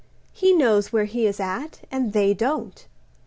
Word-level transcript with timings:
He 0.33 0.51
knows 0.53 0.91
where 0.91 1.05
he 1.05 1.27
is 1.27 1.39
at, 1.39 1.81
And 1.91 2.11
they 2.11 2.33
don't. 2.33 2.87